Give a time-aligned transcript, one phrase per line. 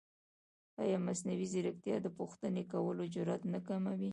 [0.83, 4.09] ایا مصنوعي ځیرکتیا د پوښتنې کولو جرئت نه کموي؟